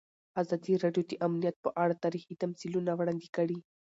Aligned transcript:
ازادي 0.41 0.73
راډیو 0.83 1.03
د 1.07 1.13
امنیت 1.27 1.55
په 1.65 1.69
اړه 1.83 2.01
تاریخي 2.03 2.35
تمثیلونه 2.43 2.91
وړاندې 2.95 3.27
کړي. 3.35 3.59